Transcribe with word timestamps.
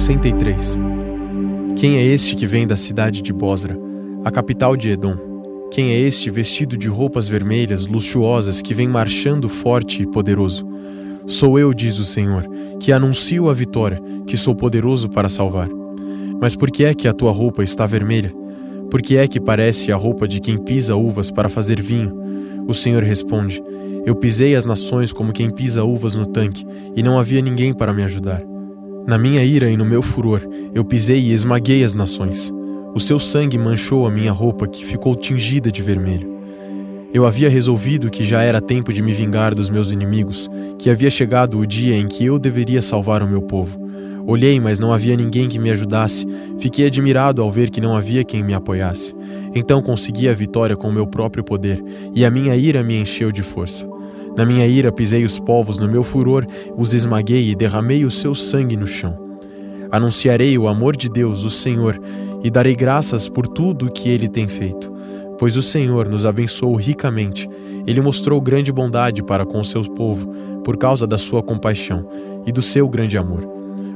63 0.00 0.78
Quem 1.76 1.98
é 1.98 2.02
este 2.02 2.34
que 2.34 2.46
vem 2.46 2.66
da 2.66 2.74
cidade 2.74 3.20
de 3.20 3.34
Bosra, 3.34 3.78
a 4.24 4.30
capital 4.30 4.74
de 4.74 4.88
Edom? 4.88 5.68
Quem 5.70 5.90
é 5.90 5.98
este 5.98 6.30
vestido 6.30 6.74
de 6.74 6.88
roupas 6.88 7.28
vermelhas, 7.28 7.86
luxuosas, 7.86 8.62
que 8.62 8.72
vem 8.72 8.88
marchando 8.88 9.46
forte 9.46 10.02
e 10.02 10.06
poderoso? 10.06 10.66
Sou 11.26 11.58
eu, 11.58 11.74
diz 11.74 11.98
o 11.98 12.04
Senhor, 12.06 12.48
que 12.80 12.92
anuncio 12.92 13.50
a 13.50 13.52
vitória, 13.52 13.98
que 14.26 14.38
sou 14.38 14.54
poderoso 14.54 15.06
para 15.10 15.28
salvar. 15.28 15.68
Mas 16.40 16.56
por 16.56 16.70
que 16.70 16.84
é 16.84 16.94
que 16.94 17.06
a 17.06 17.12
tua 17.12 17.30
roupa 17.30 17.62
está 17.62 17.84
vermelha? 17.84 18.30
Por 18.90 19.02
que 19.02 19.18
é 19.18 19.28
que 19.28 19.38
parece 19.38 19.92
a 19.92 19.96
roupa 19.96 20.26
de 20.26 20.40
quem 20.40 20.56
pisa 20.56 20.96
uvas 20.96 21.30
para 21.30 21.50
fazer 21.50 21.78
vinho? 21.78 22.64
O 22.66 22.72
Senhor 22.72 23.02
responde: 23.02 23.62
Eu 24.06 24.16
pisei 24.16 24.56
as 24.56 24.64
nações 24.64 25.12
como 25.12 25.30
quem 25.30 25.50
pisa 25.50 25.84
uvas 25.84 26.14
no 26.14 26.24
tanque, 26.24 26.64
e 26.96 27.02
não 27.02 27.18
havia 27.18 27.42
ninguém 27.42 27.74
para 27.74 27.92
me 27.92 28.02
ajudar. 28.02 28.49
Na 29.10 29.18
minha 29.18 29.42
ira 29.42 29.68
e 29.68 29.76
no 29.76 29.84
meu 29.84 30.02
furor, 30.02 30.40
eu 30.72 30.84
pisei 30.84 31.18
e 31.18 31.32
esmaguei 31.32 31.82
as 31.82 31.96
nações. 31.96 32.48
O 32.94 33.00
seu 33.00 33.18
sangue 33.18 33.58
manchou 33.58 34.06
a 34.06 34.10
minha 34.10 34.30
roupa, 34.30 34.68
que 34.68 34.84
ficou 34.84 35.16
tingida 35.16 35.68
de 35.68 35.82
vermelho. 35.82 36.38
Eu 37.12 37.26
havia 37.26 37.50
resolvido 37.50 38.08
que 38.08 38.22
já 38.22 38.40
era 38.40 38.60
tempo 38.60 38.92
de 38.92 39.02
me 39.02 39.12
vingar 39.12 39.52
dos 39.52 39.68
meus 39.68 39.90
inimigos, 39.90 40.48
que 40.78 40.88
havia 40.88 41.10
chegado 41.10 41.58
o 41.58 41.66
dia 41.66 41.96
em 41.96 42.06
que 42.06 42.24
eu 42.24 42.38
deveria 42.38 42.80
salvar 42.80 43.20
o 43.20 43.26
meu 43.26 43.42
povo. 43.42 43.80
Olhei, 44.28 44.60
mas 44.60 44.78
não 44.78 44.92
havia 44.92 45.16
ninguém 45.16 45.48
que 45.48 45.58
me 45.58 45.72
ajudasse. 45.72 46.24
Fiquei 46.60 46.86
admirado 46.86 47.42
ao 47.42 47.50
ver 47.50 47.68
que 47.70 47.80
não 47.80 47.96
havia 47.96 48.22
quem 48.22 48.44
me 48.44 48.54
apoiasse. 48.54 49.12
Então 49.52 49.82
consegui 49.82 50.28
a 50.28 50.32
vitória 50.32 50.76
com 50.76 50.88
o 50.88 50.92
meu 50.92 51.08
próprio 51.08 51.42
poder, 51.42 51.82
e 52.14 52.24
a 52.24 52.30
minha 52.30 52.54
ira 52.54 52.80
me 52.80 52.96
encheu 52.96 53.32
de 53.32 53.42
força. 53.42 53.89
Na 54.36 54.44
minha 54.46 54.66
ira 54.66 54.92
pisei 54.92 55.24
os 55.24 55.38
povos, 55.38 55.78
no 55.78 55.88
meu 55.88 56.02
furor 56.02 56.46
os 56.76 56.94
esmaguei 56.94 57.50
e 57.50 57.54
derramei 57.54 58.04
o 58.04 58.10
seu 58.10 58.34
sangue 58.34 58.76
no 58.76 58.86
chão. 58.86 59.30
Anunciarei 59.90 60.56
o 60.56 60.68
amor 60.68 60.96
de 60.96 61.08
Deus, 61.08 61.44
o 61.44 61.50
Senhor, 61.50 62.00
e 62.42 62.50
darei 62.50 62.74
graças 62.74 63.28
por 63.28 63.46
tudo 63.46 63.86
o 63.86 63.92
que 63.92 64.08
ele 64.08 64.28
tem 64.28 64.48
feito. 64.48 64.92
Pois 65.38 65.56
o 65.56 65.62
Senhor 65.62 66.08
nos 66.08 66.24
abençoou 66.24 66.76
ricamente. 66.76 67.48
Ele 67.86 68.00
mostrou 68.00 68.40
grande 68.40 68.70
bondade 68.70 69.22
para 69.22 69.44
com 69.44 69.60
o 69.60 69.64
seu 69.64 69.82
povo, 69.82 70.30
por 70.62 70.76
causa 70.76 71.06
da 71.06 71.18
sua 71.18 71.42
compaixão 71.42 72.06
e 72.46 72.52
do 72.52 72.62
seu 72.62 72.88
grande 72.88 73.18
amor. 73.18 73.46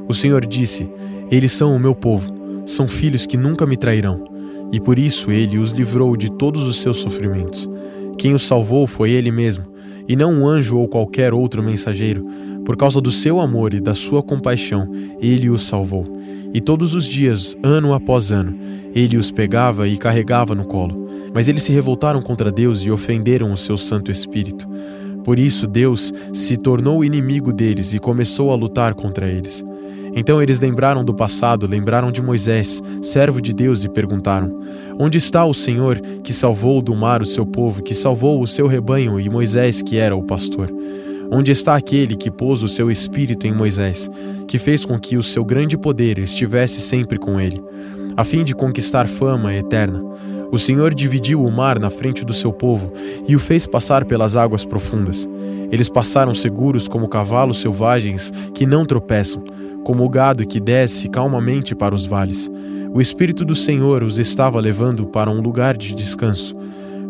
O 0.07 0.13
Senhor 0.13 0.45
disse: 0.45 0.89
Eles 1.31 1.51
são 1.51 1.75
o 1.75 1.79
meu 1.79 1.95
povo, 1.95 2.33
são 2.65 2.87
filhos 2.87 3.25
que 3.25 3.37
nunca 3.37 3.65
me 3.65 3.77
trairão. 3.77 4.25
E 4.71 4.79
por 4.79 4.99
isso 4.99 5.31
ele 5.31 5.57
os 5.57 5.71
livrou 5.71 6.17
de 6.17 6.29
todos 6.31 6.63
os 6.63 6.81
seus 6.81 6.97
sofrimentos. 6.97 7.69
Quem 8.17 8.33
os 8.33 8.45
salvou 8.45 8.87
foi 8.87 9.11
ele 9.11 9.31
mesmo, 9.31 9.65
e 10.07 10.15
não 10.15 10.33
um 10.33 10.47
anjo 10.47 10.77
ou 10.77 10.87
qualquer 10.87 11.33
outro 11.33 11.63
mensageiro. 11.63 12.25
Por 12.63 12.75
causa 12.75 12.99
do 12.99 13.11
seu 13.11 13.39
amor 13.39 13.73
e 13.73 13.79
da 13.79 13.93
sua 13.93 14.23
compaixão, 14.23 14.89
ele 15.19 15.49
os 15.49 15.65
salvou. 15.65 16.05
E 16.53 16.61
todos 16.61 16.93
os 16.93 17.05
dias, 17.05 17.55
ano 17.61 17.93
após 17.93 18.31
ano, 18.31 18.57
ele 18.93 19.17
os 19.17 19.29
pegava 19.29 19.87
e 19.87 19.97
carregava 19.97 20.55
no 20.55 20.65
colo. 20.65 21.07
Mas 21.33 21.49
eles 21.49 21.63
se 21.63 21.73
revoltaram 21.73 22.21
contra 22.21 22.51
Deus 22.51 22.81
e 22.81 22.89
ofenderam 22.89 23.51
o 23.51 23.57
seu 23.57 23.77
Santo 23.77 24.11
Espírito. 24.11 24.67
Por 25.23 25.37
isso, 25.37 25.67
Deus 25.67 26.13
se 26.33 26.55
tornou 26.55 27.03
inimigo 27.03 27.51
deles 27.51 27.93
e 27.93 27.99
começou 27.99 28.51
a 28.51 28.55
lutar 28.55 28.93
contra 28.93 29.27
eles. 29.27 29.63
Então 30.15 30.41
eles 30.41 30.59
lembraram 30.61 31.03
do 31.03 31.13
passado, 31.13 31.67
lembraram 31.67 32.09
de 32.09 32.21
Moisés, 32.21 32.81
servo 33.01 33.41
de 33.41 33.53
Deus, 33.53 33.83
e 33.83 33.89
perguntaram: 33.89 34.61
Onde 34.97 35.17
está 35.17 35.43
o 35.43 35.53
Senhor 35.53 35.99
que 36.23 36.31
salvou 36.31 36.81
do 36.81 36.95
mar 36.95 37.21
o 37.21 37.25
seu 37.25 37.45
povo, 37.45 37.83
que 37.83 37.93
salvou 37.93 38.41
o 38.41 38.47
seu 38.47 38.65
rebanho 38.65 39.19
e 39.19 39.29
Moisés, 39.29 39.81
que 39.81 39.97
era 39.97 40.15
o 40.15 40.23
pastor? 40.23 40.73
Onde 41.29 41.51
está 41.51 41.75
aquele 41.75 42.15
que 42.15 42.31
pôs 42.31 42.63
o 42.63 42.67
seu 42.67 42.89
espírito 42.89 43.45
em 43.45 43.53
Moisés, 43.53 44.09
que 44.47 44.57
fez 44.57 44.85
com 44.85 44.97
que 44.97 45.17
o 45.17 45.23
seu 45.23 45.43
grande 45.43 45.77
poder 45.77 46.17
estivesse 46.19 46.79
sempre 46.79 47.17
com 47.17 47.39
ele, 47.39 47.61
a 48.15 48.23
fim 48.23 48.43
de 48.43 48.55
conquistar 48.55 49.07
fama 49.07 49.53
eterna? 49.53 50.01
O 50.51 50.57
Senhor 50.57 50.93
dividiu 50.93 51.43
o 51.43 51.51
mar 51.51 51.79
na 51.79 51.89
frente 51.89 52.23
do 52.23 52.31
seu 52.31 52.53
povo 52.53 52.93
e 53.27 53.35
o 53.35 53.39
fez 53.39 53.67
passar 53.67 54.05
pelas 54.05 54.37
águas 54.37 54.63
profundas. 54.63 55.27
Eles 55.71 55.89
passaram 55.89 56.33
seguros 56.33 56.87
como 56.87 57.09
cavalos 57.09 57.59
selvagens 57.59 58.31
que 58.53 58.65
não 58.65 58.85
tropeçam, 58.85 59.43
como 59.85 60.03
o 60.03 60.09
gado 60.09 60.47
que 60.47 60.59
desce 60.59 61.07
calmamente 61.07 61.75
para 61.75 61.93
os 61.93 62.07
vales. 62.07 62.49
O 62.91 62.99
Espírito 62.99 63.45
do 63.45 63.55
Senhor 63.55 64.01
os 64.01 64.17
estava 64.17 64.59
levando 64.59 65.05
para 65.05 65.29
um 65.29 65.39
lugar 65.39 65.77
de 65.77 65.93
descanso. 65.93 66.55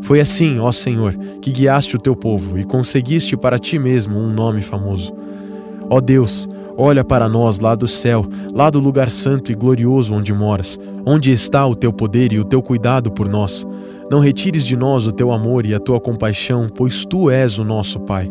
Foi 0.02 0.20
assim, 0.20 0.60
ó 0.60 0.72
Senhor, 0.74 1.18
que 1.42 1.54
guiaste 1.54 1.96
o 1.96 2.00
teu 2.00 2.18
povo 2.18 2.60
e 2.60 2.66
conseguiste 2.66 3.38
para 3.38 3.58
ti 3.58 3.80
mesmo 3.80 4.20
um 4.20 4.30
nome 4.30 4.60
famoso. 4.62 5.16
Ó 5.90 6.02
Deus, 6.02 6.50
olha 6.78 7.02
para 7.02 7.30
nós 7.30 7.60
lá 7.60 7.76
do 7.76 7.88
céu, 7.88 8.26
lá 8.54 8.70
do 8.70 8.80
lugar 8.80 9.10
santo 9.10 9.54
e 9.54 9.56
glorioso 9.56 10.14
onde 10.14 10.34
moras, 10.34 10.78
onde 11.06 11.32
está 11.32 11.66
o 11.66 11.76
teu 11.76 11.94
poder 11.94 12.34
e 12.34 12.40
o 12.40 12.46
teu 12.46 12.62
cuidado 12.62 13.10
por 13.10 13.30
nós. 13.30 13.66
Não 14.12 14.20
retires 14.20 14.66
de 14.66 14.76
nós 14.76 15.08
o 15.08 15.14
teu 15.14 15.32
amor 15.32 15.66
e 15.66 15.74
a 15.74 15.80
tua 15.80 16.02
compaixão, 16.02 16.68
pois 16.68 17.06
tu 17.06 17.30
és 17.30 17.58
o 17.58 17.64
nosso 17.64 18.02
Pai. 18.02 18.30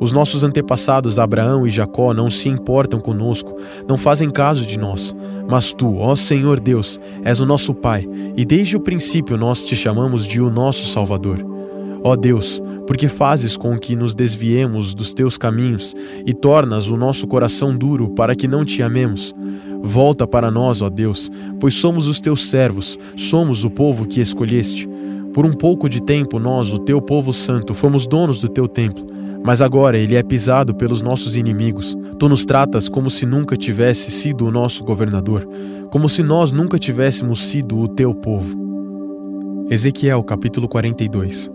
Os 0.00 0.12
nossos 0.12 0.44
antepassados 0.44 1.18
Abraão 1.18 1.66
e 1.66 1.70
Jacó 1.70 2.14
não 2.14 2.30
se 2.30 2.48
importam 2.48 3.00
conosco, 3.00 3.56
não 3.88 3.98
fazem 3.98 4.30
caso 4.30 4.64
de 4.64 4.78
nós. 4.78 5.14
Mas 5.48 5.72
tu, 5.72 5.96
ó 5.96 6.14
Senhor 6.14 6.60
Deus, 6.60 7.00
és 7.24 7.40
o 7.40 7.46
nosso 7.46 7.74
Pai, 7.74 8.04
e 8.36 8.44
desde 8.44 8.76
o 8.76 8.80
princípio 8.80 9.36
nós 9.36 9.64
te 9.64 9.74
chamamos 9.74 10.24
de 10.24 10.40
o 10.40 10.50
nosso 10.50 10.86
Salvador. 10.86 11.44
Ó 12.04 12.14
Deus, 12.14 12.62
porque 12.86 13.08
fazes 13.08 13.56
com 13.56 13.76
que 13.76 13.96
nos 13.96 14.14
desviemos 14.14 14.94
dos 14.94 15.12
teus 15.12 15.36
caminhos 15.36 15.96
e 16.24 16.32
tornas 16.32 16.88
o 16.88 16.96
nosso 16.96 17.26
coração 17.26 17.76
duro 17.76 18.10
para 18.10 18.36
que 18.36 18.46
não 18.46 18.64
te 18.64 18.82
amemos. 18.82 19.34
Volta 19.82 20.26
para 20.28 20.50
nós, 20.50 20.80
ó 20.80 20.88
Deus, 20.88 21.28
pois 21.58 21.74
somos 21.74 22.06
os 22.06 22.20
teus 22.20 22.48
servos, 22.48 22.96
somos 23.16 23.64
o 23.64 23.70
povo 23.70 24.06
que 24.06 24.20
escolheste. 24.20 24.88
Por 25.34 25.44
um 25.44 25.52
pouco 25.52 25.88
de 25.88 26.00
tempo, 26.00 26.38
nós, 26.38 26.72
o 26.72 26.78
teu 26.78 27.00
povo 27.02 27.32
santo, 27.32 27.74
fomos 27.74 28.06
donos 28.06 28.40
do 28.40 28.48
teu 28.48 28.68
templo 28.68 29.17
mas 29.44 29.62
agora 29.62 29.98
ele 29.98 30.14
é 30.14 30.22
pisado 30.22 30.74
pelos 30.74 31.02
nossos 31.02 31.36
inimigos. 31.36 31.96
Tu 32.18 32.28
nos 32.28 32.44
tratas 32.44 32.88
como 32.88 33.08
se 33.10 33.24
nunca 33.24 33.56
tivesse 33.56 34.10
sido 34.10 34.46
o 34.46 34.50
nosso 34.50 34.84
governador, 34.84 35.48
como 35.90 36.08
se 36.08 36.22
nós 36.22 36.52
nunca 36.52 36.78
tivéssemos 36.78 37.46
sido 37.46 37.78
o 37.78 37.88
teu 37.88 38.14
povo. 38.14 38.56
Ezequiel 39.70 40.22
capítulo 40.22 40.68
42 40.68 41.50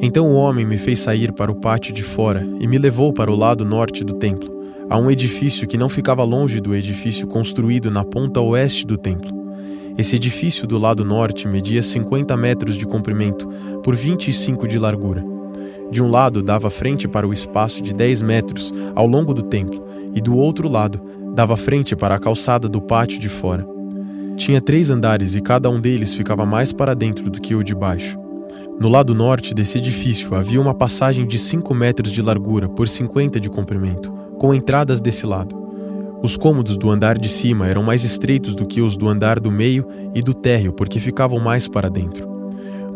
Então 0.00 0.26
o 0.26 0.34
homem 0.34 0.66
me 0.66 0.78
fez 0.78 0.98
sair 0.98 1.32
para 1.32 1.50
o 1.50 1.54
pátio 1.54 1.94
de 1.94 2.02
fora 2.02 2.46
e 2.60 2.66
me 2.66 2.78
levou 2.78 3.12
para 3.12 3.30
o 3.30 3.36
lado 3.36 3.64
norte 3.64 4.04
do 4.04 4.14
templo, 4.14 4.50
a 4.90 4.98
um 4.98 5.10
edifício 5.10 5.66
que 5.66 5.78
não 5.78 5.88
ficava 5.88 6.22
longe 6.22 6.60
do 6.60 6.74
edifício 6.74 7.26
construído 7.26 7.90
na 7.90 8.04
ponta 8.04 8.40
oeste 8.40 8.86
do 8.86 8.98
templo. 8.98 9.34
Esse 9.96 10.16
edifício 10.16 10.66
do 10.66 10.76
lado 10.76 11.04
norte 11.04 11.48
media 11.48 11.82
50 11.82 12.36
metros 12.36 12.76
de 12.76 12.84
comprimento 12.84 13.48
por 13.82 13.96
25 13.96 14.68
de 14.68 14.78
largura 14.78 15.35
de 15.90 16.02
um 16.02 16.08
lado 16.08 16.42
dava 16.42 16.70
frente 16.70 17.06
para 17.06 17.26
o 17.26 17.32
espaço 17.32 17.82
de 17.82 17.94
10 17.94 18.22
metros 18.22 18.72
ao 18.94 19.06
longo 19.06 19.32
do 19.32 19.42
templo, 19.42 19.84
e 20.14 20.20
do 20.20 20.36
outro 20.36 20.68
lado 20.68 21.00
dava 21.34 21.56
frente 21.56 21.94
para 21.94 22.14
a 22.14 22.18
calçada 22.18 22.68
do 22.68 22.80
pátio 22.80 23.18
de 23.18 23.28
fora. 23.28 23.66
Tinha 24.36 24.60
três 24.60 24.90
andares 24.90 25.34
e 25.34 25.40
cada 25.40 25.70
um 25.70 25.80
deles 25.80 26.14
ficava 26.14 26.44
mais 26.44 26.72
para 26.72 26.94
dentro 26.94 27.30
do 27.30 27.40
que 27.40 27.54
o 27.54 27.62
de 27.62 27.74
baixo. 27.74 28.18
No 28.78 28.88
lado 28.88 29.14
norte 29.14 29.54
desse 29.54 29.78
edifício 29.78 30.34
havia 30.34 30.60
uma 30.60 30.74
passagem 30.74 31.26
de 31.26 31.38
5 31.38 31.74
metros 31.74 32.12
de 32.12 32.20
largura 32.20 32.68
por 32.68 32.86
50 32.86 33.40
de 33.40 33.48
comprimento, 33.48 34.12
com 34.38 34.54
entradas 34.54 35.00
desse 35.00 35.24
lado. 35.24 35.56
Os 36.22 36.36
cômodos 36.36 36.76
do 36.76 36.90
andar 36.90 37.16
de 37.16 37.28
cima 37.28 37.66
eram 37.66 37.82
mais 37.82 38.04
estreitos 38.04 38.54
do 38.54 38.66
que 38.66 38.82
os 38.82 38.96
do 38.96 39.08
andar 39.08 39.40
do 39.40 39.50
meio 39.50 39.86
e 40.14 40.20
do 40.20 40.34
térreo 40.34 40.72
porque 40.72 41.00
ficavam 41.00 41.38
mais 41.38 41.68
para 41.68 41.88
dentro. 41.88 42.35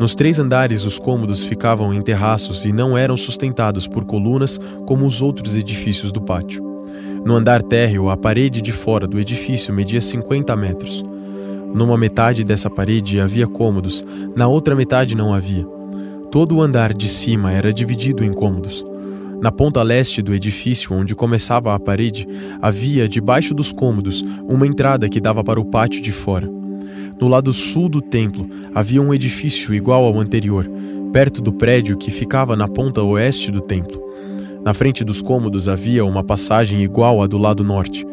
Nos 0.00 0.14
três 0.14 0.38
andares, 0.38 0.86
os 0.86 0.98
cômodos 0.98 1.44
ficavam 1.44 1.92
em 1.92 2.00
terraços 2.00 2.64
e 2.64 2.72
não 2.72 2.96
eram 2.96 3.18
sustentados 3.18 3.86
por 3.86 4.06
colunas 4.06 4.58
como 4.86 5.04
os 5.04 5.20
outros 5.20 5.54
edifícios 5.54 6.10
do 6.10 6.22
pátio. 6.22 6.64
No 7.22 7.36
andar 7.36 7.62
térreo, 7.62 8.08
a 8.08 8.16
parede 8.16 8.62
de 8.62 8.72
fora 8.72 9.06
do 9.06 9.20
edifício 9.20 9.74
media 9.74 10.00
50 10.00 10.56
metros. 10.56 11.04
Numa 11.74 11.98
metade 11.98 12.42
dessa 12.44 12.70
parede 12.70 13.20
havia 13.20 13.46
cômodos, 13.46 14.02
na 14.34 14.48
outra 14.48 14.74
metade 14.74 15.14
não 15.14 15.34
havia. 15.34 15.66
Todo 16.32 16.56
o 16.56 16.62
andar 16.62 16.94
de 16.94 17.06
cima 17.06 17.52
era 17.52 17.70
dividido 17.70 18.24
em 18.24 18.32
cômodos. 18.32 18.82
Na 19.42 19.52
ponta 19.52 19.82
leste 19.82 20.22
do 20.22 20.34
edifício, 20.34 20.94
onde 20.94 21.14
começava 21.14 21.74
a 21.74 21.78
parede, 21.78 22.26
havia, 22.62 23.06
debaixo 23.06 23.52
dos 23.52 23.70
cômodos, 23.70 24.24
uma 24.48 24.66
entrada 24.66 25.10
que 25.10 25.20
dava 25.20 25.44
para 25.44 25.60
o 25.60 25.64
pátio 25.66 26.00
de 26.00 26.10
fora. 26.10 26.59
No 27.20 27.28
lado 27.28 27.52
sul 27.52 27.88
do 27.88 28.00
templo 28.00 28.48
havia 28.74 29.02
um 29.02 29.12
edifício 29.12 29.74
igual 29.74 30.04
ao 30.04 30.18
anterior, 30.18 30.66
perto 31.12 31.42
do 31.42 31.52
prédio 31.52 31.98
que 31.98 32.10
ficava 32.10 32.56
na 32.56 32.66
ponta 32.66 33.02
oeste 33.02 33.50
do 33.50 33.60
templo. 33.60 34.00
Na 34.64 34.72
frente 34.72 35.04
dos 35.04 35.20
cômodos 35.20 35.68
havia 35.68 36.02
uma 36.04 36.24
passagem 36.24 36.82
igual 36.82 37.22
à 37.22 37.26
do 37.26 37.36
lado 37.36 37.62
norte. 37.62 38.06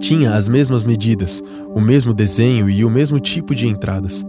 Tinha 0.00 0.32
as 0.32 0.48
mesmas 0.48 0.82
medidas, 0.82 1.42
o 1.74 1.80
mesmo 1.80 2.14
desenho 2.14 2.70
e 2.70 2.84
o 2.86 2.90
mesmo 2.90 3.20
tipo 3.20 3.54
de 3.54 3.68
entradas. 3.68 4.24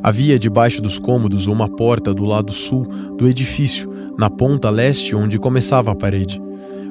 Havia 0.00 0.38
debaixo 0.38 0.80
dos 0.80 1.00
cômodos 1.00 1.48
uma 1.48 1.68
porta 1.68 2.14
do 2.14 2.24
lado 2.24 2.52
sul 2.52 2.86
do 3.18 3.28
edifício, 3.28 3.90
na 4.16 4.30
ponta 4.30 4.70
leste 4.70 5.16
onde 5.16 5.38
começava 5.38 5.90
a 5.90 5.94
parede. 5.94 6.40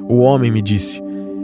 O 0.10 0.20
homem 0.20 0.52
me 0.52 0.62
disse: 0.62 1.02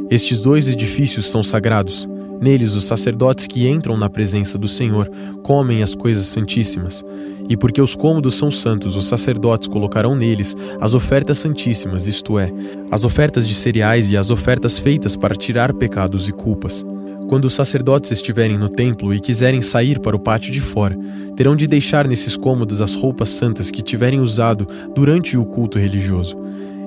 Estes 0.10 0.40
dois 0.40 0.70
edifícios 0.70 1.30
são 1.30 1.42
sagrados. 1.42 2.08
Neles, 2.40 2.76
os 2.76 2.84
sacerdotes 2.84 3.48
que 3.48 3.68
entram 3.68 3.98
na 3.98 4.10
presença 4.10 4.58
do 4.58 4.68
Senhor 4.68 5.10
comem 5.44 5.82
as 5.82 5.96
coisas 5.96 6.26
santíssimas. 6.26 7.04
E 7.50 7.56
porque 7.56 7.82
os 7.82 7.96
cômodos 7.96 8.36
são 8.36 8.52
santos, 8.52 8.96
os 8.96 9.06
sacerdotes 9.06 9.68
colocarão 9.68 10.16
neles 10.16 10.56
as 10.80 10.94
ofertas 10.94 11.40
santíssimas, 11.40 12.06
isto 12.06 12.38
é, 12.38 12.52
as 12.92 13.06
ofertas 13.06 13.48
de 13.48 13.56
cereais 13.56 14.12
e 14.12 14.18
as 14.18 14.30
ofertas 14.30 14.78
feitas 14.78 15.16
para 15.16 15.36
tirar 15.36 15.74
pecados 15.74 16.28
e 16.28 16.32
culpas. 16.32 16.86
Quando 17.28 17.46
os 17.46 17.54
sacerdotes 17.54 18.12
estiverem 18.12 18.58
no 18.58 18.70
templo 18.70 19.14
e 19.14 19.20
quiserem 19.20 19.62
sair 19.62 20.00
para 20.00 20.16
o 20.16 20.20
pátio 20.20 20.52
de 20.52 20.62
fora, 20.62 20.98
terão 21.36 21.56
de 21.56 21.68
deixar 21.68 22.08
nesses 22.08 22.38
cômodos 22.38 22.82
as 22.82 22.96
roupas 22.96 23.30
santas 23.30 23.70
que 23.70 23.82
tiverem 23.82 24.22
usado 24.22 24.66
durante 24.96 25.38
o 25.38 25.46
culto 25.46 25.78
religioso. 25.78 26.38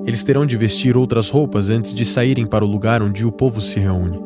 Eles 0.07 0.25
terão 0.25 0.47
de 0.47 0.57
vestir 0.57 0.97
outras 0.97 1.29
roupas 1.29 1.69
antes 1.69 1.93
de 1.93 2.05
saírem 2.05 2.47
para 2.47 2.65
o 2.65 2.69
lugar 2.69 3.03
onde 3.03 3.27
o 3.27 3.33
povo 3.33 3.61
se 3.61 3.79
reúne. 3.79 4.19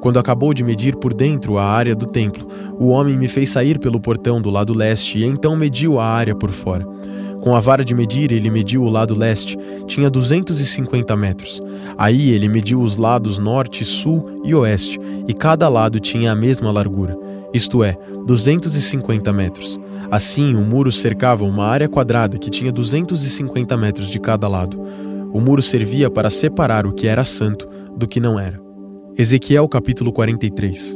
Quando 0.00 0.18
acabou 0.18 0.52
de 0.52 0.62
medir 0.62 0.96
por 0.96 1.12
dentro 1.12 1.58
a 1.58 1.64
área 1.64 1.94
do 1.94 2.06
templo, 2.06 2.46
o 2.78 2.88
homem 2.88 3.16
me 3.16 3.28
fez 3.28 3.50
sair 3.50 3.78
pelo 3.78 4.00
portão 4.00 4.40
do 4.40 4.50
lado 4.50 4.74
leste 4.74 5.18
e 5.18 5.24
então 5.24 5.56
mediu 5.56 5.98
a 5.98 6.06
área 6.06 6.34
por 6.34 6.50
fora. 6.50 6.86
Com 7.40 7.54
a 7.54 7.60
vara 7.60 7.84
de 7.84 7.94
medir, 7.94 8.32
ele 8.32 8.50
mediu 8.50 8.82
o 8.82 8.90
lado 8.90 9.14
leste, 9.14 9.56
tinha 9.86 10.10
250 10.10 11.16
metros. 11.16 11.62
Aí 11.96 12.30
ele 12.30 12.48
mediu 12.48 12.80
os 12.80 12.96
lados 12.96 13.38
norte, 13.38 13.84
sul 13.84 14.40
e 14.44 14.52
oeste, 14.52 14.98
e 15.28 15.32
cada 15.32 15.68
lado 15.68 16.00
tinha 16.00 16.32
a 16.32 16.34
mesma 16.34 16.72
largura, 16.72 17.16
isto 17.54 17.84
é, 17.84 17.96
250 18.26 19.32
metros. 19.32 19.78
Assim, 20.10 20.56
o 20.56 20.62
muro 20.62 20.90
cercava 20.90 21.44
uma 21.44 21.64
área 21.66 21.88
quadrada 21.88 22.36
que 22.36 22.50
tinha 22.50 22.72
250 22.72 23.76
metros 23.76 24.08
de 24.08 24.18
cada 24.18 24.48
lado. 24.48 24.80
O 25.32 25.40
muro 25.40 25.62
servia 25.62 26.10
para 26.10 26.30
separar 26.30 26.84
o 26.86 26.92
que 26.92 27.06
era 27.06 27.24
santo 27.24 27.68
do 27.96 28.08
que 28.08 28.20
não 28.20 28.38
era. 28.38 28.65
Ezequiel 29.18 29.66
capítulo 29.66 30.12
43 30.12 30.94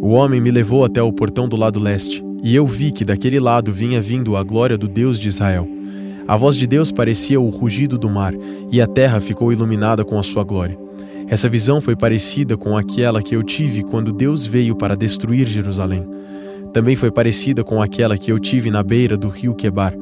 O 0.00 0.10
homem 0.10 0.40
me 0.40 0.48
levou 0.48 0.84
até 0.84 1.02
o 1.02 1.12
portão 1.12 1.48
do 1.48 1.56
lado 1.56 1.80
leste, 1.80 2.24
e 2.40 2.54
eu 2.54 2.64
vi 2.64 2.92
que 2.92 3.04
daquele 3.04 3.40
lado 3.40 3.72
vinha 3.72 4.00
vindo 4.00 4.36
a 4.36 4.44
glória 4.44 4.78
do 4.78 4.86
Deus 4.86 5.18
de 5.18 5.26
Israel. 5.26 5.68
A 6.28 6.36
voz 6.36 6.54
de 6.54 6.68
Deus 6.68 6.92
parecia 6.92 7.40
o 7.40 7.48
rugido 7.48 7.98
do 7.98 8.08
mar, 8.08 8.32
e 8.70 8.80
a 8.80 8.86
terra 8.86 9.20
ficou 9.20 9.52
iluminada 9.52 10.04
com 10.04 10.20
a 10.20 10.22
sua 10.22 10.44
glória. 10.44 10.78
Essa 11.26 11.48
visão 11.48 11.80
foi 11.80 11.96
parecida 11.96 12.56
com 12.56 12.76
aquela 12.76 13.20
que 13.20 13.34
eu 13.34 13.42
tive 13.42 13.82
quando 13.82 14.12
Deus 14.12 14.46
veio 14.46 14.76
para 14.76 14.96
destruir 14.96 15.48
Jerusalém. 15.48 16.08
Também 16.72 16.94
foi 16.94 17.10
parecida 17.10 17.64
com 17.64 17.82
aquela 17.82 18.16
que 18.16 18.30
eu 18.30 18.38
tive 18.38 18.70
na 18.70 18.84
beira 18.84 19.16
do 19.16 19.28
rio 19.28 19.52
Quebar. 19.52 19.96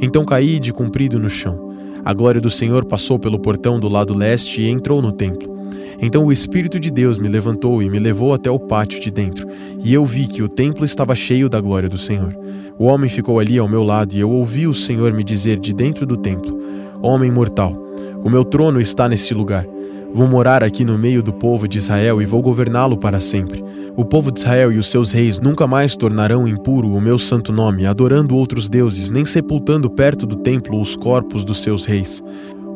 Então 0.00 0.24
caí 0.24 0.58
de 0.58 0.72
comprido 0.72 1.16
no 1.16 1.30
chão. 1.30 1.72
A 2.04 2.12
glória 2.12 2.40
do 2.40 2.50
Senhor 2.50 2.84
passou 2.84 3.20
pelo 3.20 3.38
portão 3.38 3.78
do 3.78 3.86
lado 3.88 4.12
leste 4.18 4.62
e 4.62 4.68
entrou 4.68 5.00
no 5.00 5.12
templo. 5.12 5.57
Então 6.00 6.24
o 6.24 6.32
Espírito 6.32 6.78
de 6.78 6.90
Deus 6.90 7.18
me 7.18 7.28
levantou 7.28 7.82
e 7.82 7.90
me 7.90 7.98
levou 7.98 8.32
até 8.32 8.50
o 8.50 8.58
pátio 8.58 9.00
de 9.00 9.10
dentro, 9.10 9.48
e 9.82 9.92
eu 9.92 10.04
vi 10.06 10.26
que 10.26 10.42
o 10.42 10.48
templo 10.48 10.84
estava 10.84 11.14
cheio 11.14 11.48
da 11.48 11.60
glória 11.60 11.88
do 11.88 11.98
Senhor. 11.98 12.36
O 12.78 12.84
homem 12.84 13.10
ficou 13.10 13.40
ali 13.40 13.58
ao 13.58 13.68
meu 13.68 13.82
lado, 13.82 14.14
e 14.14 14.20
eu 14.20 14.30
ouvi 14.30 14.66
o 14.66 14.74
Senhor 14.74 15.12
me 15.12 15.24
dizer 15.24 15.58
de 15.58 15.72
dentro 15.72 16.06
do 16.06 16.16
templo: 16.16 16.56
Homem 17.02 17.30
mortal, 17.30 17.76
o 18.22 18.30
meu 18.30 18.44
trono 18.44 18.80
está 18.80 19.08
neste 19.08 19.34
lugar. 19.34 19.66
Vou 20.10 20.26
morar 20.26 20.64
aqui 20.64 20.84
no 20.84 20.96
meio 20.96 21.22
do 21.22 21.32
povo 21.32 21.68
de 21.68 21.76
Israel 21.76 22.22
e 22.22 22.24
vou 22.24 22.40
governá-lo 22.40 22.96
para 22.96 23.20
sempre. 23.20 23.62
O 23.94 24.04
povo 24.04 24.32
de 24.32 24.40
Israel 24.40 24.72
e 24.72 24.78
os 24.78 24.88
seus 24.88 25.12
reis 25.12 25.38
nunca 25.38 25.66
mais 25.66 25.96
tornarão 25.96 26.48
impuro 26.48 26.88
o 26.88 27.00
meu 27.00 27.18
santo 27.18 27.52
nome, 27.52 27.84
adorando 27.84 28.34
outros 28.34 28.68
deuses, 28.68 29.10
nem 29.10 29.26
sepultando 29.26 29.90
perto 29.90 30.26
do 30.26 30.36
templo 30.36 30.80
os 30.80 30.96
corpos 30.96 31.44
dos 31.44 31.62
seus 31.62 31.84
reis. 31.84 32.22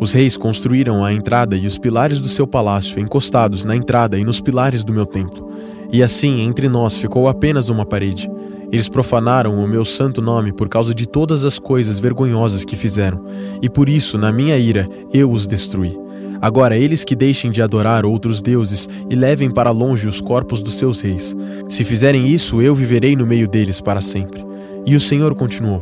Os 0.02 0.12
reis 0.12 0.36
construíram 0.36 1.04
a 1.04 1.12
entrada 1.12 1.56
e 1.56 1.64
os 1.64 1.78
pilares 1.78 2.18
do 2.18 2.26
seu 2.26 2.44
palácio 2.44 2.98
encostados 2.98 3.64
na 3.64 3.76
entrada 3.76 4.18
e 4.18 4.24
nos 4.24 4.40
pilares 4.40 4.82
do 4.82 4.92
meu 4.92 5.06
templo. 5.06 5.48
E 5.92 6.02
assim, 6.02 6.40
entre 6.40 6.68
nós 6.68 6.96
ficou 6.96 7.28
apenas 7.28 7.68
uma 7.68 7.86
parede. 7.86 8.28
Eles 8.72 8.88
profanaram 8.88 9.62
o 9.62 9.68
meu 9.68 9.84
santo 9.84 10.20
nome 10.20 10.52
por 10.52 10.68
causa 10.68 10.92
de 10.92 11.06
todas 11.06 11.44
as 11.44 11.56
coisas 11.56 12.00
vergonhosas 12.00 12.64
que 12.64 12.74
fizeram, 12.74 13.24
e 13.62 13.70
por 13.70 13.88
isso, 13.88 14.18
na 14.18 14.32
minha 14.32 14.58
ira, 14.58 14.88
eu 15.12 15.30
os 15.30 15.46
destruí. 15.46 15.96
Agora 16.40 16.76
eles 16.76 17.04
que 17.04 17.14
deixem 17.14 17.52
de 17.52 17.62
adorar 17.62 18.04
outros 18.04 18.42
deuses 18.42 18.88
e 19.08 19.14
levem 19.14 19.52
para 19.52 19.70
longe 19.70 20.08
os 20.08 20.20
corpos 20.20 20.64
dos 20.64 20.74
seus 20.74 21.00
reis. 21.00 21.32
Se 21.68 21.84
fizerem 21.84 22.26
isso, 22.26 22.60
eu 22.60 22.74
viverei 22.74 23.14
no 23.14 23.24
meio 23.24 23.46
deles 23.46 23.80
para 23.80 24.00
sempre. 24.00 24.44
E 24.84 24.96
o 24.96 25.00
Senhor 25.00 25.32
continuou: 25.36 25.80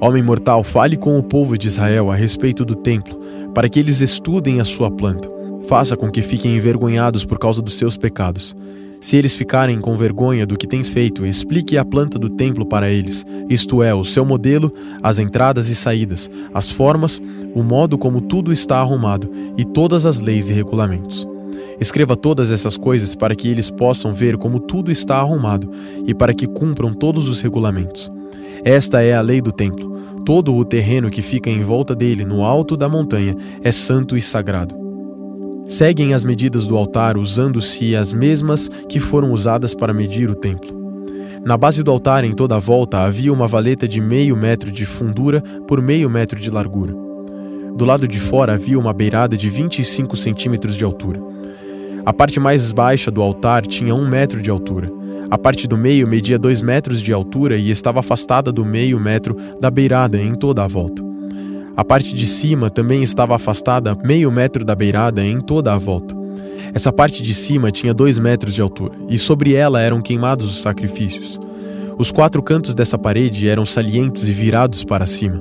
Homem 0.00 0.22
mortal, 0.22 0.64
fale 0.64 0.96
com 0.96 1.18
o 1.18 1.22
povo 1.22 1.58
de 1.58 1.66
Israel 1.66 2.10
a 2.10 2.14
respeito 2.14 2.64
do 2.64 2.74
templo, 2.74 3.20
para 3.54 3.68
que 3.68 3.80
eles 3.80 4.00
estudem 4.00 4.60
a 4.60 4.64
sua 4.64 4.90
planta. 4.90 5.30
Faça 5.68 5.96
com 5.96 6.10
que 6.10 6.22
fiquem 6.22 6.56
envergonhados 6.56 7.24
por 7.24 7.38
causa 7.38 7.60
dos 7.60 7.74
seus 7.74 7.96
pecados. 7.96 8.54
Se 9.00 9.16
eles 9.16 9.34
ficarem 9.34 9.80
com 9.80 9.96
vergonha 9.96 10.46
do 10.46 10.58
que 10.58 10.66
têm 10.66 10.84
feito, 10.84 11.24
explique 11.24 11.78
a 11.78 11.84
planta 11.84 12.18
do 12.18 12.28
templo 12.28 12.66
para 12.66 12.90
eles, 12.90 13.24
isto 13.48 13.82
é, 13.82 13.94
o 13.94 14.04
seu 14.04 14.26
modelo, 14.26 14.70
as 15.02 15.18
entradas 15.18 15.68
e 15.68 15.74
saídas, 15.74 16.30
as 16.52 16.68
formas, 16.68 17.20
o 17.54 17.62
modo 17.62 17.96
como 17.96 18.20
tudo 18.20 18.52
está 18.52 18.78
arrumado 18.78 19.30
e 19.56 19.64
todas 19.64 20.04
as 20.04 20.20
leis 20.20 20.50
e 20.50 20.52
regulamentos. 20.52 21.26
Escreva 21.80 22.14
todas 22.14 22.50
essas 22.50 22.76
coisas 22.76 23.14
para 23.14 23.34
que 23.34 23.48
eles 23.48 23.70
possam 23.70 24.12
ver 24.12 24.36
como 24.36 24.60
tudo 24.60 24.90
está 24.90 25.16
arrumado 25.16 25.70
e 26.06 26.12
para 26.12 26.34
que 26.34 26.46
cumpram 26.46 26.92
todos 26.92 27.26
os 27.26 27.40
regulamentos. 27.40 28.12
Esta 28.62 29.00
é 29.00 29.14
a 29.14 29.22
lei 29.22 29.40
do 29.40 29.50
templo. 29.50 29.99
Todo 30.24 30.54
o 30.54 30.64
terreno 30.64 31.10
que 31.10 31.22
fica 31.22 31.48
em 31.48 31.62
volta 31.62 31.94
dele, 31.94 32.24
no 32.24 32.44
alto 32.44 32.76
da 32.76 32.88
montanha, 32.88 33.34
é 33.62 33.72
santo 33.72 34.16
e 34.16 34.22
sagrado. 34.22 34.74
Seguem 35.66 36.14
as 36.14 36.24
medidas 36.24 36.66
do 36.66 36.76
altar 36.76 37.16
usando-se 37.16 37.94
as 37.94 38.12
mesmas 38.12 38.68
que 38.88 38.98
foram 38.98 39.32
usadas 39.32 39.74
para 39.74 39.94
medir 39.94 40.28
o 40.28 40.34
templo. 40.34 40.78
Na 41.44 41.56
base 41.56 41.82
do 41.82 41.90
altar, 41.90 42.24
em 42.24 42.34
toda 42.34 42.56
a 42.56 42.58
volta, 42.58 42.98
havia 42.98 43.32
uma 43.32 43.48
valeta 43.48 43.88
de 43.88 44.00
meio 44.00 44.36
metro 44.36 44.70
de 44.70 44.84
fundura 44.84 45.40
por 45.66 45.80
meio 45.80 46.10
metro 46.10 46.38
de 46.38 46.50
largura. 46.50 46.94
Do 47.76 47.84
lado 47.84 48.06
de 48.06 48.20
fora 48.20 48.54
havia 48.54 48.78
uma 48.78 48.92
beirada 48.92 49.36
de 49.36 49.48
25 49.48 50.16
centímetros 50.16 50.76
de 50.76 50.84
altura. 50.84 51.20
A 52.04 52.12
parte 52.12 52.38
mais 52.38 52.72
baixa 52.72 53.10
do 53.10 53.22
altar 53.22 53.66
tinha 53.66 53.94
um 53.94 54.06
metro 54.06 54.42
de 54.42 54.50
altura. 54.50 54.99
A 55.30 55.38
parte 55.38 55.68
do 55.68 55.78
meio 55.78 56.08
media 56.08 56.36
dois 56.36 56.60
metros 56.60 57.00
de 57.00 57.12
altura 57.12 57.56
e 57.56 57.70
estava 57.70 58.00
afastada 58.00 58.50
do 58.50 58.64
meio 58.64 58.98
metro 58.98 59.36
da 59.60 59.70
beirada 59.70 60.20
em 60.20 60.34
toda 60.34 60.64
a 60.64 60.66
volta. 60.66 61.04
A 61.76 61.84
parte 61.84 62.16
de 62.16 62.26
cima 62.26 62.68
também 62.68 63.00
estava 63.04 63.36
afastada 63.36 63.96
meio 64.02 64.32
metro 64.32 64.64
da 64.64 64.74
beirada 64.74 65.24
em 65.24 65.40
toda 65.40 65.72
a 65.72 65.78
volta. 65.78 66.16
Essa 66.74 66.92
parte 66.92 67.22
de 67.22 67.32
cima 67.32 67.70
tinha 67.70 67.94
dois 67.94 68.18
metros 68.18 68.52
de 68.54 68.60
altura, 68.60 68.94
e 69.08 69.16
sobre 69.16 69.54
ela 69.54 69.80
eram 69.80 70.02
queimados 70.02 70.50
os 70.50 70.62
sacrifícios. 70.62 71.38
Os 71.96 72.10
quatro 72.10 72.42
cantos 72.42 72.74
dessa 72.74 72.98
parede 72.98 73.48
eram 73.48 73.64
salientes 73.64 74.28
e 74.28 74.32
virados 74.32 74.82
para 74.82 75.06
cima. 75.06 75.40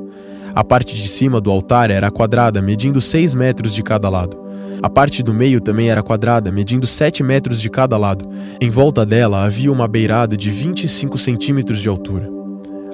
A 0.53 0.63
parte 0.63 0.95
de 0.95 1.07
cima 1.07 1.41
do 1.41 1.49
altar 1.49 1.89
era 1.89 2.11
quadrada, 2.11 2.61
medindo 2.61 3.01
seis 3.01 3.33
metros 3.33 3.73
de 3.73 3.81
cada 3.81 4.07
lado. 4.07 4.37
A 4.81 4.89
parte 4.89 5.21
do 5.21 5.33
meio 5.33 5.59
também 5.59 5.89
era 5.89 6.01
quadrada, 6.01 6.51
medindo 6.51 6.87
7 6.87 7.21
metros 7.23 7.61
de 7.61 7.69
cada 7.69 7.97
lado. 7.97 8.29
Em 8.61 8.69
volta 8.69 9.05
dela 9.05 9.43
havia 9.43 9.71
uma 9.71 9.87
beirada 9.87 10.37
de 10.37 10.49
25 10.49 11.17
centímetros 11.17 11.81
de 11.81 11.89
altura. 11.89 12.29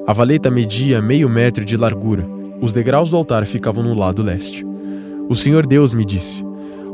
A 0.08 0.14
valeta 0.14 0.50
media 0.50 1.02
meio 1.02 1.30
metro 1.30 1.64
de 1.64 1.78
largura. 1.78 2.28
Os 2.62 2.74
degraus 2.74 3.10
do 3.10 3.18
altar 3.18 3.46
ficavam 3.46 3.84
no 3.84 3.94
lado 3.94 4.24
leste. 4.24 4.66
O 5.30 5.36
Senhor 5.36 5.66
Deus 5.66 5.94
me 5.94 6.06
disse: 6.06 6.44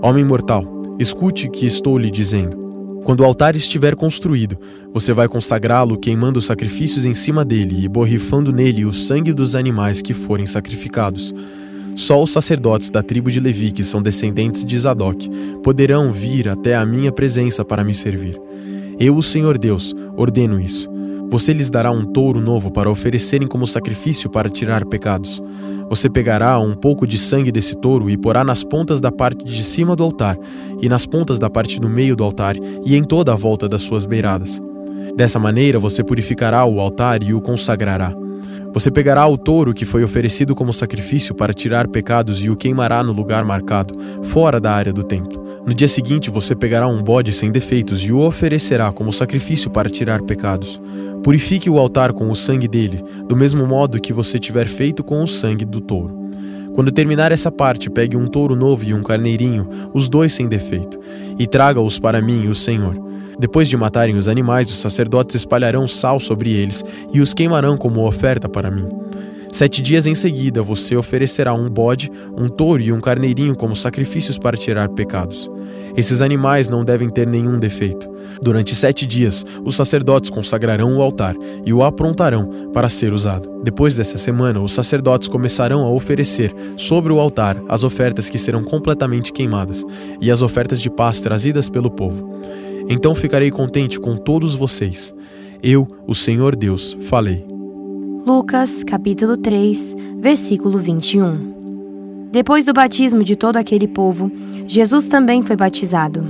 Homem 0.01 0.23
mortal, 0.23 0.65
escute 0.99 1.47
o 1.47 1.51
que 1.51 1.65
estou 1.65 1.97
lhe 1.97 2.09
dizendo. 2.09 2.61
Quando 3.03 3.21
o 3.21 3.25
altar 3.25 3.55
estiver 3.55 3.95
construído, 3.95 4.57
você 4.93 5.11
vai 5.11 5.27
consagrá-lo 5.27 5.97
queimando 5.97 6.41
sacrifícios 6.41 7.05
em 7.05 7.15
cima 7.15 7.43
dele 7.43 7.83
e 7.83 7.87
borrifando 7.87 8.53
nele 8.53 8.85
o 8.85 8.93
sangue 8.93 9.33
dos 9.33 9.55
animais 9.55 10.01
que 10.01 10.13
forem 10.13 10.45
sacrificados. 10.45 11.33
Só 11.95 12.21
os 12.21 12.31
sacerdotes 12.31 12.89
da 12.89 13.03
tribo 13.03 13.29
de 13.29 13.39
Levi, 13.39 13.71
que 13.71 13.83
são 13.83 14.01
descendentes 14.01 14.65
de 14.65 14.77
Zadok, 14.79 15.29
poderão 15.61 16.11
vir 16.11 16.49
até 16.49 16.75
a 16.75 16.85
minha 16.85 17.11
presença 17.11 17.63
para 17.65 17.83
me 17.83 17.93
servir. 17.93 18.39
Eu, 18.99 19.15
o 19.17 19.21
Senhor 19.21 19.57
Deus, 19.57 19.93
ordeno 20.15 20.59
isso. 20.59 20.89
Você 21.29 21.53
lhes 21.53 21.69
dará 21.69 21.91
um 21.91 22.05
touro 22.05 22.41
novo 22.41 22.69
para 22.69 22.89
oferecerem 22.89 23.47
como 23.47 23.65
sacrifício 23.65 24.29
para 24.29 24.49
tirar 24.49 24.85
pecados. 24.85 25.41
Você 25.89 26.09
pegará 26.09 26.59
um 26.59 26.73
pouco 26.73 27.07
de 27.07 27.17
sangue 27.17 27.51
desse 27.51 27.75
touro 27.75 28.09
e 28.09 28.17
porá 28.17 28.43
nas 28.43 28.63
pontas 28.63 28.99
da 28.99 29.11
parte 29.11 29.43
de 29.45 29.63
cima 29.63 29.95
do 29.95 30.03
altar, 30.03 30.37
e 30.81 30.89
nas 30.89 31.05
pontas 31.05 31.39
da 31.39 31.49
parte 31.49 31.79
do 31.79 31.89
meio 31.89 32.15
do 32.15 32.23
altar, 32.23 32.55
e 32.85 32.95
em 32.95 33.03
toda 33.03 33.31
a 33.31 33.35
volta 33.35 33.67
das 33.67 33.81
suas 33.81 34.05
beiradas. 34.05 34.61
Dessa 35.15 35.39
maneira 35.39 35.79
você 35.79 36.03
purificará 36.03 36.65
o 36.65 36.79
altar 36.79 37.23
e 37.23 37.33
o 37.33 37.41
consagrará. 37.41 38.13
Você 38.73 38.89
pegará 38.89 39.27
o 39.27 39.37
touro 39.37 39.73
que 39.73 39.83
foi 39.83 40.03
oferecido 40.03 40.55
como 40.55 40.71
sacrifício 40.71 41.35
para 41.35 41.53
tirar 41.53 41.89
pecados 41.89 42.43
e 42.43 42.49
o 42.49 42.55
queimará 42.55 43.03
no 43.03 43.11
lugar 43.11 43.43
marcado, 43.43 43.93
fora 44.23 44.61
da 44.61 44.71
área 44.71 44.93
do 44.93 45.03
templo. 45.03 45.41
No 45.65 45.73
dia 45.73 45.87
seguinte, 45.87 46.31
você 46.31 46.55
pegará 46.55 46.87
um 46.87 47.03
bode 47.03 47.33
sem 47.33 47.51
defeitos 47.51 48.01
e 48.01 48.11
o 48.13 48.19
oferecerá 48.19 48.91
como 48.91 49.11
sacrifício 49.11 49.69
para 49.69 49.89
tirar 49.89 50.21
pecados. 50.21 50.81
Purifique 51.21 51.69
o 51.69 51.77
altar 51.77 52.13
com 52.13 52.31
o 52.31 52.35
sangue 52.35 52.67
dele, 52.67 53.03
do 53.27 53.35
mesmo 53.35 53.67
modo 53.67 53.99
que 53.99 54.13
você 54.13 54.39
tiver 54.39 54.67
feito 54.67 55.03
com 55.03 55.21
o 55.21 55.27
sangue 55.27 55.65
do 55.65 55.81
touro. 55.81 56.21
Quando 56.73 56.91
terminar 56.91 57.33
essa 57.33 57.51
parte, 57.51 57.89
pegue 57.89 58.15
um 58.15 58.25
touro 58.25 58.55
novo 58.55 58.85
e 58.85 58.93
um 58.93 59.03
carneirinho, 59.03 59.67
os 59.93 60.07
dois 60.07 60.31
sem 60.31 60.47
defeito, 60.47 60.97
e 61.37 61.45
traga-os 61.45 61.99
para 61.99 62.21
mim, 62.21 62.47
o 62.47 62.55
Senhor. 62.55 63.10
Depois 63.41 63.67
de 63.67 63.75
matarem 63.75 64.17
os 64.17 64.27
animais, 64.27 64.69
os 64.69 64.77
sacerdotes 64.77 65.35
espalharão 65.35 65.87
sal 65.87 66.19
sobre 66.19 66.53
eles 66.53 66.85
e 67.11 67.19
os 67.19 67.33
queimarão 67.33 67.75
como 67.75 68.05
oferta 68.05 68.47
para 68.47 68.69
mim. 68.69 68.87
Sete 69.51 69.81
dias 69.81 70.05
em 70.05 70.13
seguida 70.13 70.61
você 70.61 70.95
oferecerá 70.95 71.51
um 71.51 71.67
bode, 71.67 72.11
um 72.37 72.47
touro 72.47 72.83
e 72.83 72.93
um 72.93 73.01
carneirinho 73.01 73.55
como 73.55 73.75
sacrifícios 73.75 74.37
para 74.37 74.55
tirar 74.55 74.89
pecados. 74.89 75.49
Esses 75.97 76.21
animais 76.21 76.69
não 76.69 76.85
devem 76.85 77.09
ter 77.09 77.25
nenhum 77.25 77.57
defeito. 77.57 78.07
Durante 78.43 78.75
sete 78.75 79.07
dias, 79.07 79.43
os 79.65 79.75
sacerdotes 79.75 80.29
consagrarão 80.29 80.95
o 80.95 81.01
altar 81.01 81.33
e 81.65 81.73
o 81.73 81.81
aprontarão 81.81 82.69
para 82.71 82.89
ser 82.89 83.11
usado. 83.11 83.49
Depois 83.63 83.95
dessa 83.95 84.19
semana, 84.19 84.61
os 84.61 84.71
sacerdotes 84.71 85.27
começarão 85.27 85.83
a 85.83 85.89
oferecer 85.89 86.53
sobre 86.77 87.11
o 87.11 87.19
altar 87.19 87.57
as 87.67 87.83
ofertas 87.83 88.29
que 88.29 88.37
serão 88.37 88.63
completamente 88.63 89.33
queimadas 89.33 89.83
e 90.21 90.29
as 90.29 90.43
ofertas 90.43 90.79
de 90.79 90.91
paz 90.91 91.19
trazidas 91.19 91.69
pelo 91.71 91.89
povo. 91.89 92.39
Então 92.91 93.15
ficarei 93.15 93.49
contente 93.49 93.97
com 93.97 94.17
todos 94.17 94.53
vocês. 94.53 95.15
Eu, 95.63 95.87
o 96.05 96.13
Senhor 96.13 96.57
Deus, 96.57 96.97
falei. 96.99 97.45
Lucas, 98.27 98.83
capítulo 98.83 99.37
3, 99.37 99.95
versículo 100.19 100.77
21. 100.77 102.29
Depois 102.33 102.65
do 102.65 102.73
batismo 102.73 103.23
de 103.23 103.37
todo 103.37 103.55
aquele 103.55 103.87
povo, 103.87 104.29
Jesus 104.67 105.07
também 105.07 105.41
foi 105.41 105.55
batizado. 105.55 106.21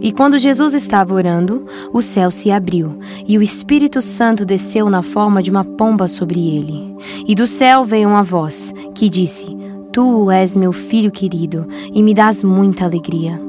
E 0.00 0.12
quando 0.12 0.38
Jesus 0.38 0.74
estava 0.74 1.12
orando, 1.12 1.66
o 1.92 2.00
céu 2.00 2.30
se 2.30 2.52
abriu, 2.52 3.00
e 3.26 3.36
o 3.36 3.42
Espírito 3.42 4.00
Santo 4.00 4.46
desceu 4.46 4.88
na 4.88 5.02
forma 5.02 5.42
de 5.42 5.50
uma 5.50 5.64
pomba 5.64 6.06
sobre 6.06 6.38
ele. 6.56 6.94
E 7.26 7.34
do 7.34 7.48
céu 7.48 7.84
veio 7.84 8.08
uma 8.08 8.22
voz, 8.22 8.72
que 8.94 9.08
disse: 9.08 9.46
Tu 9.92 10.30
és 10.30 10.54
meu 10.54 10.72
filho 10.72 11.10
querido, 11.10 11.66
e 11.92 12.00
me 12.00 12.14
dás 12.14 12.44
muita 12.44 12.84
alegria. 12.84 13.45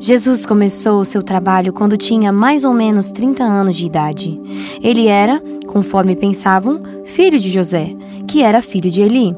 Jesus 0.00 0.46
começou 0.46 1.00
o 1.00 1.04
seu 1.04 1.22
trabalho 1.22 1.72
quando 1.72 1.96
tinha 1.96 2.32
mais 2.32 2.64
ou 2.64 2.72
menos 2.72 3.10
30 3.10 3.42
anos 3.42 3.76
de 3.76 3.86
idade. 3.86 4.40
Ele 4.80 5.08
era, 5.08 5.42
conforme 5.66 6.14
pensavam, 6.14 6.80
filho 7.04 7.38
de 7.38 7.50
José, 7.50 7.94
que 8.28 8.42
era 8.42 8.62
filho 8.62 8.90
de 8.90 9.02
Eli, 9.02 9.34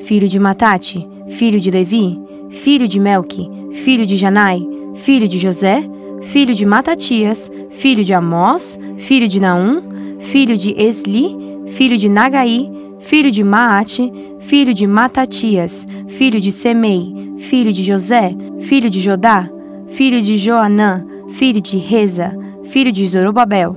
filho 0.00 0.28
de 0.28 0.38
Matate, 0.38 1.08
filho 1.28 1.58
de 1.58 1.70
Levi, 1.70 2.20
filho 2.50 2.86
de 2.86 3.00
Melque, 3.00 3.50
filho 3.72 4.04
de 4.04 4.16
Janai, 4.16 4.60
filho 4.94 5.26
de 5.26 5.38
José, 5.38 5.82
filho 6.20 6.54
de 6.54 6.66
Matatias, 6.66 7.50
filho 7.70 8.04
de 8.04 8.12
Amós, 8.12 8.78
filho 8.98 9.26
de 9.26 9.40
Naum, 9.40 9.82
filho 10.20 10.58
de 10.58 10.74
Esli, 10.78 11.34
filho 11.68 11.96
de 11.96 12.10
Nagai, 12.10 12.70
filho 12.98 13.30
de 13.30 13.42
Maate, 13.42 14.12
filho 14.40 14.74
de 14.74 14.86
Matatias, 14.86 15.86
filho 16.06 16.38
de 16.38 16.52
Semei, 16.52 17.32
filho 17.38 17.72
de 17.72 17.82
José, 17.82 18.36
filho 18.60 18.90
de 18.90 19.00
Jodá, 19.00 19.48
filho 19.94 20.22
de 20.22 20.38
Joanã, 20.38 21.04
filho 21.28 21.60
de 21.60 21.76
Reza, 21.76 22.36
filho 22.64 22.90
de 22.90 23.06
Zorobabel, 23.06 23.76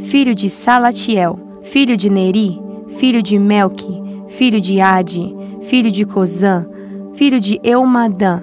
filho 0.00 0.34
de 0.34 0.48
Salatiel, 0.48 1.38
filho 1.62 1.96
de 1.96 2.10
Neri, 2.10 2.60
filho 2.98 3.22
de 3.22 3.38
Melque, 3.38 4.02
filho 4.28 4.60
de 4.60 4.80
Ade, 4.80 5.34
filho 5.62 5.90
de 5.90 6.04
Cozã, 6.04 6.66
filho 7.14 7.40
de 7.40 7.58
Eumadã, 7.64 8.42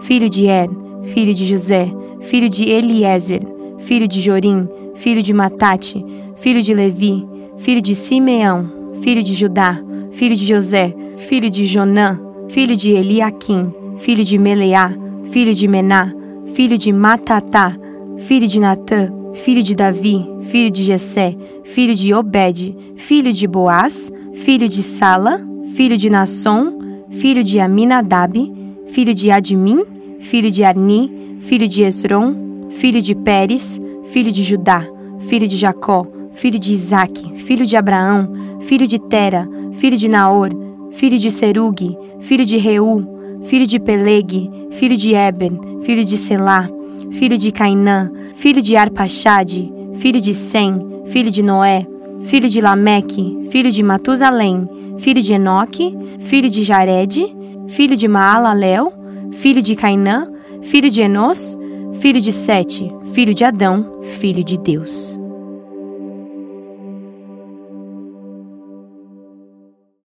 filho 0.00 0.28
de 0.28 0.46
Er, 0.46 0.68
filho 1.04 1.34
de 1.34 1.46
José, 1.46 1.90
filho 2.20 2.50
de 2.50 2.68
Eliezer, 2.68 3.42
filho 3.78 4.06
de 4.06 4.20
Jorim, 4.20 4.68
filho 4.94 5.22
de 5.22 5.32
Matate, 5.32 6.04
filho 6.36 6.62
de 6.62 6.74
Levi, 6.74 7.26
filho 7.56 7.80
de 7.80 7.94
Simeão, 7.94 8.92
filho 9.00 9.22
de 9.22 9.32
Judá, 9.32 9.80
filho 10.12 10.36
de 10.36 10.44
José, 10.44 10.94
filho 11.16 11.48
de 11.48 11.64
Jonã, 11.64 12.20
filho 12.48 12.76
de 12.76 12.90
Eliaquim, 12.90 13.72
filho 13.96 14.24
de 14.24 14.36
Meleá, 14.36 14.92
filho 15.30 15.54
de 15.54 15.66
Mená, 15.66 16.12
filho 16.58 16.76
de 16.76 16.92
Matatá, 16.92 17.78
filho 18.16 18.48
de 18.48 18.58
Natã, 18.58 19.12
filho 19.32 19.62
de 19.62 19.76
Davi, 19.76 20.28
filho 20.42 20.68
de 20.72 20.82
Jessé, 20.82 21.36
filho 21.62 21.94
de 21.94 22.12
Obed, 22.12 22.76
filho 22.96 23.32
de 23.32 23.46
Boaz, 23.46 24.10
filho 24.34 24.68
de 24.68 24.82
Sala, 24.82 25.40
filho 25.76 25.96
de 25.96 26.10
Nasson, 26.10 26.76
filho 27.10 27.44
de 27.44 27.60
Aminadab, 27.60 28.52
filho 28.86 29.14
de 29.14 29.30
Admim, 29.30 29.84
filho 30.18 30.50
de 30.50 30.64
Arni, 30.64 31.38
filho 31.38 31.68
de 31.68 31.84
Esron, 31.84 32.34
filho 32.70 33.00
de 33.00 33.14
Pérez, 33.14 33.80
filho 34.10 34.32
de 34.32 34.42
Judá, 34.42 34.84
filho 35.28 35.46
de 35.46 35.56
Jacó, 35.56 36.08
filho 36.32 36.58
de 36.58 36.72
Isaque, 36.72 37.40
filho 37.40 37.64
de 37.64 37.76
Abraão, 37.76 38.32
filho 38.62 38.88
de 38.88 38.98
Tera, 38.98 39.48
filho 39.74 39.96
de 39.96 40.08
Naor, 40.08 40.50
filho 40.90 41.20
de 41.20 41.30
Serugue, 41.30 41.96
filho 42.18 42.44
de 42.44 42.56
Reu, 42.56 43.16
filho 43.44 43.66
de 43.66 43.78
Peleg, 43.78 44.50
filho 44.72 44.96
de 44.96 45.14
Eber, 45.14 45.52
filho 45.82 46.04
de 46.04 46.16
Selá, 46.16 46.68
filho 47.12 47.38
de 47.38 47.50
Cainã, 47.50 48.10
filho 48.34 48.62
de 48.62 48.76
Arpaxade, 48.76 49.72
filho 49.94 50.20
de 50.20 50.34
Sem, 50.34 50.78
filho 51.06 51.30
de 51.30 51.42
Noé, 51.42 51.86
filho 52.22 52.48
de 52.48 52.60
Lameque, 52.60 53.48
filho 53.50 53.70
de 53.70 53.82
Matusalém, 53.82 54.68
filho 54.98 55.22
de 55.22 55.34
Enoque, 55.34 55.96
filho 56.20 56.50
de 56.50 56.62
Jared, 56.62 57.34
filho 57.68 57.96
de 57.96 58.08
Maalalel, 58.08 58.92
filho 59.32 59.62
de 59.62 59.74
Cainã, 59.74 60.28
filho 60.62 60.90
de 60.90 61.02
Enos, 61.02 61.56
filho 62.00 62.20
de 62.20 62.32
Sete, 62.32 62.92
filho 63.12 63.34
de 63.34 63.44
Adão, 63.44 64.00
filho 64.02 64.44
de 64.44 64.58
Deus. 64.58 65.17